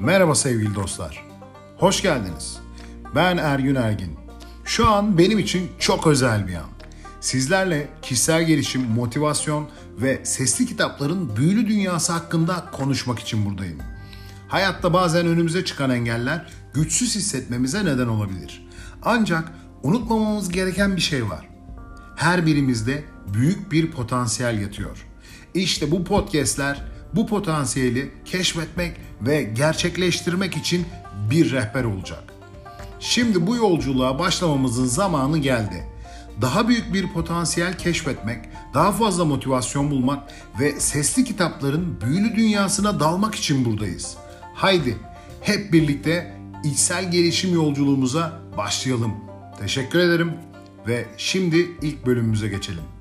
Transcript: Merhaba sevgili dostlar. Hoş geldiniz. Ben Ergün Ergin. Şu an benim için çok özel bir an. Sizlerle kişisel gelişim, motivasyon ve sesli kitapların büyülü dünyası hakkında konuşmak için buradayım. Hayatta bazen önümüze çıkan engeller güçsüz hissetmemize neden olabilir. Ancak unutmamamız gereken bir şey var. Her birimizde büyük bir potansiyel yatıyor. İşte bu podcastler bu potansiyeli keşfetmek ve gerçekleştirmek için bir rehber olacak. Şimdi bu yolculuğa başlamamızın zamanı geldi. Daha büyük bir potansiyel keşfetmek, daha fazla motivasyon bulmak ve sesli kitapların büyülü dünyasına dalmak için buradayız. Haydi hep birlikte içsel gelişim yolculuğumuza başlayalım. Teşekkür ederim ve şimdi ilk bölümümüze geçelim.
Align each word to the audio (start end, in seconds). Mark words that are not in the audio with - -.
Merhaba 0.00 0.34
sevgili 0.34 0.74
dostlar. 0.74 1.26
Hoş 1.78 2.02
geldiniz. 2.02 2.58
Ben 3.14 3.36
Ergün 3.36 3.74
Ergin. 3.74 4.16
Şu 4.64 4.88
an 4.88 5.18
benim 5.18 5.38
için 5.38 5.70
çok 5.78 6.06
özel 6.06 6.48
bir 6.48 6.54
an. 6.54 6.68
Sizlerle 7.20 7.88
kişisel 8.02 8.44
gelişim, 8.44 8.82
motivasyon 8.82 9.68
ve 9.98 10.24
sesli 10.24 10.66
kitapların 10.66 11.36
büyülü 11.36 11.68
dünyası 11.68 12.12
hakkında 12.12 12.64
konuşmak 12.72 13.18
için 13.18 13.46
buradayım. 13.46 13.78
Hayatta 14.48 14.92
bazen 14.92 15.26
önümüze 15.26 15.64
çıkan 15.64 15.90
engeller 15.90 16.52
güçsüz 16.74 17.16
hissetmemize 17.16 17.84
neden 17.84 18.08
olabilir. 18.08 18.66
Ancak 19.02 19.52
unutmamamız 19.82 20.48
gereken 20.48 20.96
bir 20.96 21.00
şey 21.00 21.28
var. 21.28 21.48
Her 22.16 22.46
birimizde 22.46 23.04
büyük 23.34 23.72
bir 23.72 23.90
potansiyel 23.90 24.60
yatıyor. 24.60 25.06
İşte 25.54 25.90
bu 25.90 26.04
podcastler 26.04 26.84
bu 27.14 27.26
potansiyeli 27.26 28.10
keşfetmek 28.24 28.96
ve 29.20 29.42
gerçekleştirmek 29.42 30.56
için 30.56 30.86
bir 31.30 31.52
rehber 31.52 31.84
olacak. 31.84 32.22
Şimdi 33.00 33.46
bu 33.46 33.56
yolculuğa 33.56 34.18
başlamamızın 34.18 34.86
zamanı 34.86 35.38
geldi. 35.38 35.84
Daha 36.42 36.68
büyük 36.68 36.94
bir 36.94 37.12
potansiyel 37.12 37.78
keşfetmek, 37.78 38.44
daha 38.74 38.92
fazla 38.92 39.24
motivasyon 39.24 39.90
bulmak 39.90 40.32
ve 40.60 40.80
sesli 40.80 41.24
kitapların 41.24 42.00
büyülü 42.00 42.36
dünyasına 42.36 43.00
dalmak 43.00 43.34
için 43.34 43.64
buradayız. 43.64 44.16
Haydi 44.54 44.96
hep 45.40 45.72
birlikte 45.72 46.34
içsel 46.64 47.10
gelişim 47.10 47.54
yolculuğumuza 47.54 48.40
başlayalım. 48.56 49.14
Teşekkür 49.58 49.98
ederim 49.98 50.32
ve 50.86 51.06
şimdi 51.16 51.56
ilk 51.82 52.06
bölümümüze 52.06 52.48
geçelim. 52.48 52.99